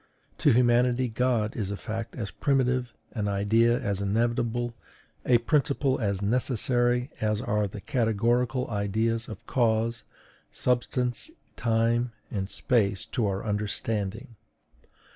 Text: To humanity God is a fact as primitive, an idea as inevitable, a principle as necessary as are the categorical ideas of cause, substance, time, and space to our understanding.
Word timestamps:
To 0.39 0.51
humanity 0.51 1.07
God 1.09 1.55
is 1.55 1.69
a 1.69 1.77
fact 1.77 2.15
as 2.15 2.31
primitive, 2.31 2.91
an 3.11 3.27
idea 3.27 3.79
as 3.79 4.01
inevitable, 4.01 4.73
a 5.27 5.37
principle 5.37 5.99
as 5.99 6.23
necessary 6.23 7.11
as 7.21 7.39
are 7.39 7.67
the 7.67 7.81
categorical 7.81 8.67
ideas 8.71 9.29
of 9.29 9.45
cause, 9.45 10.03
substance, 10.49 11.29
time, 11.55 12.13
and 12.31 12.49
space 12.49 13.05
to 13.13 13.27
our 13.27 13.45
understanding. 13.45 14.37